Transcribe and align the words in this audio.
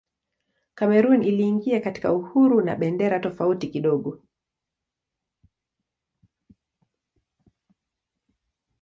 Kamerun 0.75 1.23
iliingia 1.23 1.81
katika 1.81 2.13
uhuru 2.13 2.61
na 2.61 2.75
bendera 2.75 3.19
tofauti 3.19 3.67
kidogo. 3.67 4.19